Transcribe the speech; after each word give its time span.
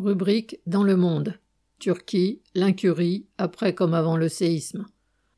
Rubrique 0.00 0.60
Dans 0.66 0.82
le 0.82 0.96
monde. 0.96 1.34
Turquie, 1.78 2.40
l'incurie, 2.54 3.26
après 3.36 3.74
comme 3.74 3.92
avant 3.92 4.16
le 4.16 4.30
séisme. 4.30 4.86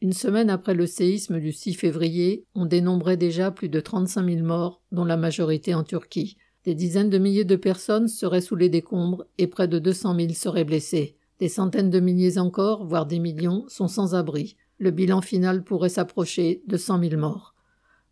Une 0.01 0.13
semaine 0.13 0.51
après 0.51 0.75
le 0.75 0.87
séisme 0.87 1.41
du 1.41 1.51
6 1.53 1.75
février, 1.75 2.45
on 2.55 2.65
dénombrait 2.65 3.17
déjà 3.17 3.51
plus 3.51 3.69
de 3.69 3.81
35 3.81 4.25
000 4.25 4.47
morts, 4.47 4.81
dont 4.93 5.05
la 5.05 5.17
majorité 5.17 5.75
en 5.75 5.83
Turquie. 5.83 6.37
Des 6.65 6.77
dizaines 6.77 7.11
de 7.11 7.19
milliers 7.19 7.45
de 7.45 7.57
personnes 7.57 8.07
seraient 8.07 8.41
sous 8.41 8.55
les 8.55 8.69
décombres 8.69 9.25
et 9.37 9.49
près 9.49 9.67
de 9.67 9.81
200 9.81 10.15
000 10.15 10.33
seraient 10.33 10.65
blessées. 10.65 11.17
Des 11.41 11.49
centaines 11.49 11.91
de 11.91 11.99
milliers 11.99 12.39
encore, 12.39 12.87
voire 12.87 13.07
des 13.07 13.19
millions, 13.19 13.65
sont 13.67 13.89
sans 13.89 14.15
abri. 14.15 14.55
Le 14.79 14.93
bilan 14.93 15.23
final 15.23 15.65
pourrait 15.65 15.89
s'approcher 15.89 16.63
de 16.69 16.77
100 16.77 17.01
000 17.01 17.21
morts. 17.21 17.57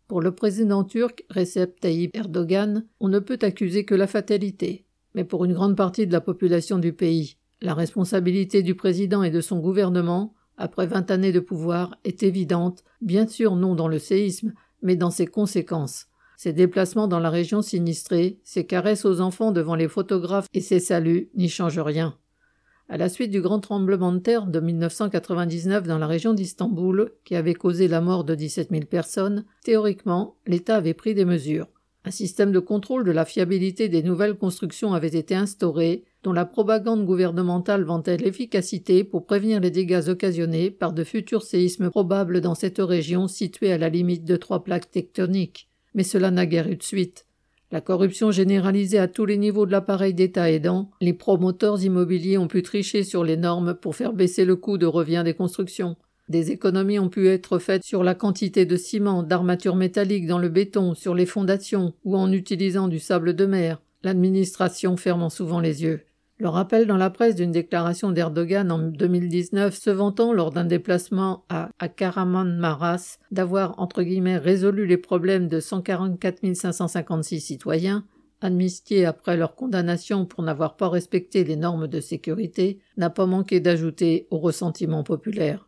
Pour 0.09 0.19
le 0.21 0.35
président 0.35 0.83
turc 0.83 1.23
Recep 1.29 1.79
Tayyip 1.79 2.13
Erdogan, 2.13 2.85
on 2.99 3.07
ne 3.07 3.19
peut 3.19 3.39
accuser 3.41 3.85
que 3.85 3.95
la 3.95 4.07
fatalité 4.07 4.85
mais 5.15 5.23
pour 5.23 5.45
une 5.45 5.53
grande 5.53 5.75
partie 5.75 6.07
de 6.07 6.11
la 6.11 6.21
population 6.21 6.77
du 6.77 6.93
pays. 6.93 7.37
La 7.61 7.73
responsabilité 7.73 8.63
du 8.63 8.75
président 8.75 9.23
et 9.23 9.31
de 9.31 9.41
son 9.41 9.59
gouvernement, 9.59 10.33
après 10.57 10.87
vingt 10.87 11.09
années 11.11 11.31
de 11.31 11.39
pouvoir, 11.39 11.95
est 12.03 12.23
évidente, 12.23 12.83
bien 13.01 13.27
sûr 13.27 13.55
non 13.55 13.75
dans 13.75 13.87
le 13.87 13.99
séisme, 13.99 14.53
mais 14.81 14.95
dans 14.95 15.11
ses 15.11 15.27
conséquences. 15.27 16.07
Ses 16.37 16.53
déplacements 16.53 17.07
dans 17.07 17.19
la 17.19 17.29
région 17.29 17.61
sinistrée, 17.61 18.39
ses 18.43 18.65
caresses 18.65 19.05
aux 19.05 19.21
enfants 19.21 19.51
devant 19.51 19.75
les 19.75 19.87
photographes 19.87 20.47
et 20.53 20.61
ses 20.61 20.79
saluts 20.79 21.29
n'y 21.35 21.49
changent 21.49 21.79
rien. 21.79 22.17
À 22.89 22.97
la 22.97 23.09
suite 23.09 23.31
du 23.31 23.41
grand 23.41 23.59
tremblement 23.59 24.11
de 24.11 24.19
terre 24.19 24.47
de 24.47 24.59
1999 24.59 25.87
dans 25.87 25.97
la 25.97 26.07
région 26.07 26.33
d'Istanbul, 26.33 27.11
qui 27.23 27.35
avait 27.35 27.53
causé 27.53 27.87
la 27.87 28.01
mort 28.01 28.23
de 28.23 28.35
17 28.35 28.69
000 28.69 28.85
personnes, 28.85 29.45
théoriquement, 29.63 30.35
l'État 30.45 30.75
avait 30.75 30.93
pris 30.93 31.13
des 31.13 31.25
mesures. 31.25 31.67
Un 32.03 32.11
système 32.11 32.51
de 32.51 32.59
contrôle 32.59 33.03
de 33.03 33.11
la 33.11 33.25
fiabilité 33.25 33.87
des 33.87 34.01
nouvelles 34.01 34.35
constructions 34.35 34.93
avait 34.93 35.15
été 35.15 35.35
instauré, 35.35 36.03
dont 36.23 36.33
la 36.33 36.45
propagande 36.45 37.05
gouvernementale 37.05 37.83
vantait 37.83 38.17
l'efficacité 38.17 39.03
pour 39.03 39.25
prévenir 39.25 39.59
les 39.59 39.69
dégâts 39.69 40.07
occasionnés 40.07 40.71
par 40.71 40.93
de 40.93 41.03
futurs 41.03 41.43
séismes 41.43 41.91
probables 41.91 42.41
dans 42.41 42.55
cette 42.55 42.79
région 42.79 43.27
située 43.27 43.71
à 43.71 43.77
la 43.77 43.89
limite 43.89 44.25
de 44.25 44.35
trois 44.35 44.63
plaques 44.63 44.89
tectoniques. 44.89 45.67
Mais 45.93 46.03
cela 46.03 46.31
n'a 46.31 46.47
guère 46.47 46.69
eu 46.69 46.75
de 46.75 46.83
suite. 46.83 47.27
La 47.71 47.81
corruption 47.81 48.31
généralisée 48.31 48.97
à 48.97 49.07
tous 49.07 49.25
les 49.25 49.37
niveaux 49.37 49.67
de 49.67 49.71
l'appareil 49.71 50.13
d'État 50.13 50.51
aidant, 50.51 50.89
les 51.01 51.13
promoteurs 51.13 51.83
immobiliers 51.83 52.37
ont 52.37 52.47
pu 52.47 52.63
tricher 52.63 53.03
sur 53.03 53.23
les 53.23 53.37
normes 53.37 53.75
pour 53.75 53.95
faire 53.95 54.13
baisser 54.13 54.43
le 54.43 54.55
coût 54.55 54.77
de 54.77 54.87
revient 54.87 55.21
des 55.23 55.35
constructions. 55.35 55.95
Des 56.31 56.51
économies 56.51 56.97
ont 56.97 57.09
pu 57.09 57.27
être 57.27 57.59
faites 57.59 57.83
sur 57.83 58.05
la 58.05 58.15
quantité 58.15 58.65
de 58.65 58.77
ciment, 58.77 59.21
d'armature 59.21 59.75
métallique 59.75 60.27
dans 60.27 60.37
le 60.37 60.47
béton, 60.47 60.95
sur 60.95 61.13
les 61.13 61.25
fondations, 61.25 61.93
ou 62.05 62.15
en 62.15 62.31
utilisant 62.31 62.87
du 62.87 62.99
sable 62.99 63.35
de 63.35 63.45
mer, 63.45 63.81
l'administration 64.01 64.95
fermant 64.95 65.29
souvent 65.29 65.59
les 65.59 65.83
yeux. 65.83 66.05
Le 66.37 66.47
rappel 66.47 66.87
dans 66.87 66.95
la 66.95 67.09
presse 67.09 67.35
d'une 67.35 67.51
déclaration 67.51 68.11
d'Erdogan 68.11 68.71
en 68.71 68.79
2019 68.79 69.77
se 69.77 69.89
vantant 69.89 70.31
lors 70.31 70.51
d'un 70.51 70.63
déplacement 70.63 71.43
à, 71.49 71.69
à 71.79 72.25
Maras 72.25 73.17
d'avoir 73.31 73.77
entre 73.77 74.01
guillemets 74.01 74.37
résolu 74.37 74.85
les 74.85 74.95
problèmes 74.95 75.49
de 75.49 75.59
144 75.59 76.53
556 76.53 77.41
citoyens, 77.41 78.05
amnistiés 78.39 79.03
après 79.03 79.35
leur 79.35 79.55
condamnation 79.55 80.25
pour 80.25 80.43
n'avoir 80.43 80.77
pas 80.77 80.87
respecté 80.87 81.43
les 81.43 81.57
normes 81.57 81.89
de 81.89 81.99
sécurité, 81.99 82.79
n'a 82.95 83.09
pas 83.09 83.25
manqué 83.25 83.59
d'ajouter 83.59 84.27
au 84.31 84.39
ressentiment 84.39 85.03
populaire. 85.03 85.67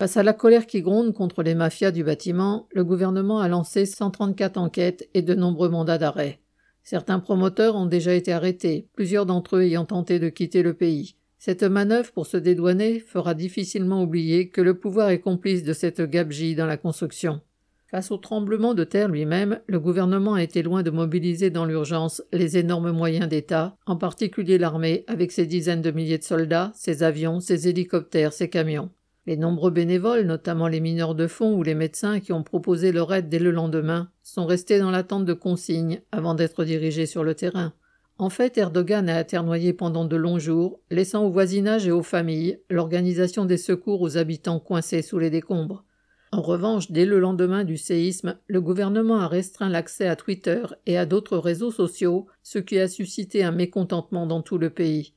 Face 0.00 0.16
à 0.16 0.22
la 0.22 0.32
colère 0.32 0.66
qui 0.66 0.80
gronde 0.80 1.12
contre 1.12 1.42
les 1.42 1.54
mafias 1.54 1.90
du 1.90 2.02
bâtiment, 2.02 2.66
le 2.72 2.84
gouvernement 2.84 3.40
a 3.40 3.48
lancé 3.48 3.84
134 3.84 4.56
enquêtes 4.56 5.10
et 5.12 5.20
de 5.20 5.34
nombreux 5.34 5.68
mandats 5.68 5.98
d'arrêt. 5.98 6.40
Certains 6.82 7.18
promoteurs 7.18 7.76
ont 7.76 7.84
déjà 7.84 8.14
été 8.14 8.32
arrêtés, 8.32 8.88
plusieurs 8.94 9.26
d'entre 9.26 9.56
eux 9.56 9.62
ayant 9.64 9.84
tenté 9.84 10.18
de 10.18 10.30
quitter 10.30 10.62
le 10.62 10.72
pays. 10.72 11.16
Cette 11.36 11.64
manœuvre 11.64 12.12
pour 12.12 12.26
se 12.26 12.38
dédouaner 12.38 12.98
fera 12.98 13.34
difficilement 13.34 14.02
oublier 14.02 14.48
que 14.48 14.62
le 14.62 14.78
pouvoir 14.78 15.10
est 15.10 15.20
complice 15.20 15.64
de 15.64 15.74
cette 15.74 16.00
gabegie 16.00 16.54
dans 16.54 16.64
la 16.64 16.78
construction. 16.78 17.42
Face 17.90 18.10
au 18.10 18.16
tremblement 18.16 18.72
de 18.72 18.84
terre 18.84 19.08
lui-même, 19.08 19.60
le 19.66 19.80
gouvernement 19.80 20.32
a 20.32 20.42
été 20.42 20.62
loin 20.62 20.82
de 20.82 20.90
mobiliser 20.90 21.50
dans 21.50 21.66
l'urgence 21.66 22.22
les 22.32 22.56
énormes 22.56 22.92
moyens 22.92 23.28
d'État, 23.28 23.76
en 23.84 23.96
particulier 23.96 24.56
l'armée 24.56 25.04
avec 25.08 25.30
ses 25.30 25.44
dizaines 25.44 25.82
de 25.82 25.90
milliers 25.90 26.16
de 26.16 26.24
soldats, 26.24 26.72
ses 26.74 27.02
avions, 27.02 27.40
ses 27.40 27.68
hélicoptères, 27.68 28.32
ses 28.32 28.48
camions. 28.48 28.88
Les 29.26 29.36
nombreux 29.36 29.70
bénévoles, 29.70 30.24
notamment 30.24 30.66
les 30.66 30.80
mineurs 30.80 31.14
de 31.14 31.26
fond 31.26 31.54
ou 31.54 31.62
les 31.62 31.74
médecins 31.74 32.20
qui 32.20 32.32
ont 32.32 32.42
proposé 32.42 32.90
leur 32.90 33.12
aide 33.12 33.28
dès 33.28 33.38
le 33.38 33.50
lendemain, 33.50 34.10
sont 34.22 34.46
restés 34.46 34.78
dans 34.78 34.90
l'attente 34.90 35.26
de 35.26 35.34
consignes 35.34 36.00
avant 36.10 36.34
d'être 36.34 36.64
dirigés 36.64 37.06
sur 37.06 37.22
le 37.22 37.34
terrain. 37.34 37.74
En 38.18 38.30
fait, 38.30 38.58
Erdogan 38.58 39.08
a 39.08 39.16
aternoyé 39.16 39.72
pendant 39.72 40.04
de 40.04 40.16
longs 40.16 40.38
jours, 40.38 40.80
laissant 40.90 41.24
au 41.24 41.30
voisinage 41.30 41.86
et 41.86 41.90
aux 41.90 42.02
familles 42.02 42.60
l'organisation 42.68 43.44
des 43.44 43.56
secours 43.56 44.02
aux 44.02 44.16
habitants 44.16 44.60
coincés 44.60 45.02
sous 45.02 45.18
les 45.18 45.30
décombres. 45.30 45.84
En 46.32 46.42
revanche, 46.42 46.90
dès 46.90 47.06
le 47.06 47.18
lendemain 47.18 47.64
du 47.64 47.76
séisme, 47.76 48.36
le 48.46 48.60
gouvernement 48.60 49.20
a 49.20 49.26
restreint 49.26 49.68
l'accès 49.68 50.06
à 50.06 50.16
Twitter 50.16 50.62
et 50.86 50.96
à 50.96 51.06
d'autres 51.06 51.38
réseaux 51.38 51.72
sociaux, 51.72 52.26
ce 52.42 52.58
qui 52.58 52.78
a 52.78 52.88
suscité 52.88 53.42
un 53.42 53.52
mécontentement 53.52 54.26
dans 54.26 54.42
tout 54.42 54.58
le 54.58 54.70
pays. 54.70 55.14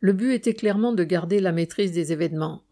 Le 0.00 0.12
but 0.12 0.32
était 0.32 0.54
clairement 0.54 0.92
de 0.92 1.02
garder 1.02 1.40
la 1.40 1.50
maîtrise 1.50 1.90
des 1.90 2.12
événements. 2.12 2.62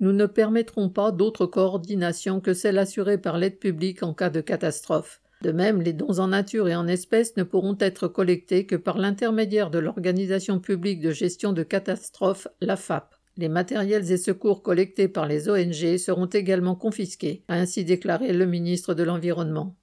Nous 0.00 0.12
ne 0.12 0.26
permettrons 0.26 0.88
pas 0.88 1.12
d'autre 1.12 1.46
coordination 1.46 2.40
que 2.40 2.54
celle 2.54 2.78
assurée 2.78 3.18
par 3.18 3.38
l'aide 3.38 3.60
publique 3.60 4.02
en 4.02 4.14
cas 4.14 4.30
de 4.30 4.40
catastrophe. 4.40 5.20
De 5.42 5.52
même, 5.52 5.80
les 5.80 5.92
dons 5.92 6.18
en 6.18 6.26
nature 6.26 6.68
et 6.68 6.74
en 6.74 6.88
espèces 6.88 7.36
ne 7.36 7.44
pourront 7.44 7.76
être 7.78 8.08
collectés 8.08 8.66
que 8.66 8.74
par 8.74 8.98
l'intermédiaire 8.98 9.70
de 9.70 9.78
l'Organisation 9.78 10.58
publique 10.58 11.00
de 11.00 11.12
gestion 11.12 11.52
de 11.52 11.62
catastrophes, 11.62 12.48
la 12.60 12.76
FAP. 12.76 13.14
Les 13.36 13.48
matériels 13.48 14.10
et 14.10 14.16
secours 14.16 14.62
collectés 14.62 15.08
par 15.08 15.26
les 15.26 15.48
ONG 15.48 15.96
seront 15.98 16.26
également 16.26 16.74
confisqués, 16.74 17.44
a 17.48 17.54
ainsi 17.54 17.84
déclaré 17.84 18.32
le 18.32 18.44
ministre 18.44 18.92
de 18.92 19.04
l'Environnement. 19.04 19.76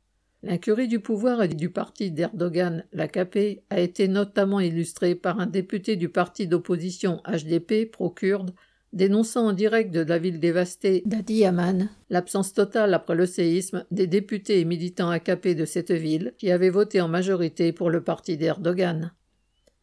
L'incurie 0.43 0.87
du 0.87 0.99
pouvoir 0.99 1.41
et 1.41 1.47
du 1.47 1.69
parti 1.69 2.11
d'Erdogan, 2.11 2.85
l'AKP, 2.93 3.63
a 3.69 3.79
été 3.79 4.07
notamment 4.07 4.59
illustrée 4.59 5.15
par 5.15 5.39
un 5.39 5.47
député 5.47 5.95
du 5.95 6.09
parti 6.09 6.47
d'opposition 6.47 7.21
HDP, 7.27 7.89
pro-kurde, 7.91 8.53
dénonçant 8.93 9.47
en 9.47 9.53
direct 9.53 9.91
de 9.91 10.01
la 10.01 10.19
ville 10.19 10.39
dévastée 10.39 11.03
d'Adiyaman 11.05 11.89
l'absence 12.09 12.53
totale 12.53 12.93
après 12.93 13.15
le 13.15 13.25
séisme 13.25 13.85
des 13.91 14.07
députés 14.07 14.59
et 14.59 14.65
militants 14.65 15.09
AKP 15.09 15.55
de 15.55 15.65
cette 15.65 15.91
ville 15.91 16.33
qui 16.37 16.51
avaient 16.51 16.69
voté 16.69 17.01
en 17.01 17.07
majorité 17.07 17.73
pour 17.73 17.89
le 17.89 18.03
parti 18.03 18.37
d'Erdogan. 18.37 19.11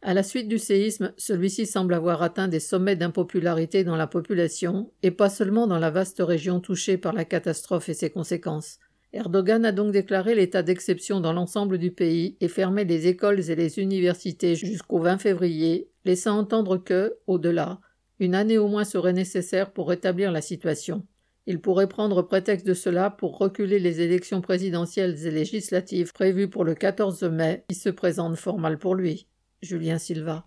À 0.01 0.13
la 0.13 0.23
suite 0.23 0.47
du 0.47 0.59
séisme, 0.59 1.13
celui-ci 1.17 1.65
semble 1.65 1.93
avoir 1.93 2.21
atteint 2.21 2.47
des 2.47 2.59
sommets 2.59 2.95
d'impopularité 2.95 3.83
dans 3.83 3.95
la 3.95 4.05
population, 4.05 4.91
et 5.01 5.11
pas 5.11 5.29
seulement 5.29 5.65
dans 5.65 5.79
la 5.79 5.89
vaste 5.89 6.21
région 6.21 6.59
touchée 6.59 6.97
par 6.97 7.13
la 7.13 7.25
catastrophe 7.25 7.89
et 7.89 7.95
ses 7.95 8.11
conséquences. 8.11 8.77
Erdogan 9.15 9.63
a 9.63 9.71
donc 9.71 9.93
déclaré 9.93 10.35
l'état 10.35 10.61
d'exception 10.61 11.21
dans 11.21 11.31
l'ensemble 11.31 11.77
du 11.77 11.89
pays 11.89 12.35
et 12.41 12.49
fermé 12.49 12.83
les 12.83 13.07
écoles 13.07 13.49
et 13.49 13.55
les 13.55 13.79
universités 13.79 14.57
jusqu'au 14.57 14.99
20 14.99 15.19
février, 15.19 15.87
laissant 16.03 16.37
entendre 16.37 16.77
que, 16.77 17.15
au-delà, 17.25 17.79
une 18.19 18.35
année 18.35 18.57
au 18.57 18.67
moins 18.67 18.83
serait 18.83 19.13
nécessaire 19.13 19.71
pour 19.71 19.87
rétablir 19.87 20.33
la 20.33 20.41
situation. 20.41 21.07
Il 21.47 21.61
pourrait 21.61 21.87
prendre 21.87 22.23
prétexte 22.23 22.67
de 22.67 22.73
cela 22.73 23.09
pour 23.09 23.37
reculer 23.37 23.79
les 23.79 24.01
élections 24.01 24.41
présidentielles 24.41 25.25
et 25.25 25.31
législatives 25.31 26.11
prévues 26.11 26.49
pour 26.49 26.65
le 26.65 26.75
14 26.75 27.23
mai, 27.23 27.63
qui 27.69 27.75
se 27.75 27.89
présentent 27.89 28.35
fort 28.35 28.59
mal 28.59 28.77
pour 28.77 28.95
lui. 28.95 29.27
Julien 29.61 29.97
Silva. 29.97 30.43